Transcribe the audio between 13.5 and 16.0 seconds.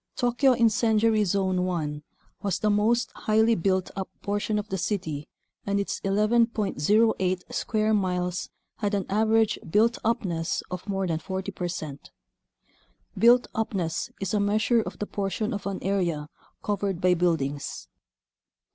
upness is a measure of the portion of an